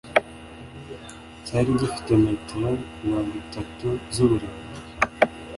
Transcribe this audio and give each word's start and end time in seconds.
cyari 1.45 1.69
gifite 1.81 2.11
metero 2.23 2.69
mirongo 3.01 3.33
itatu 3.43 3.87
z'uburebure. 4.13 4.81